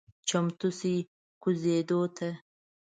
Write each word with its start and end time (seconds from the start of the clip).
چمتو 0.27 0.67
شئ 0.79 0.97
کوزیدو 1.41 2.01
ته… 2.17 2.29